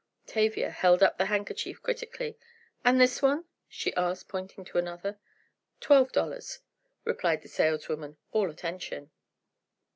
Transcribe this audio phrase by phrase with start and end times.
[0.25, 2.35] Tavia held up the handkerchief critically:
[2.83, 5.19] "And this one?" she asked, pointing to another.
[5.79, 6.61] "Twelve dollars,"
[7.05, 9.11] replied the saleswoman, all attention.